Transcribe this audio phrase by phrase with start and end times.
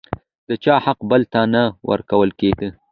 [0.49, 2.67] د چا حق بل ته نه ورکول کېده.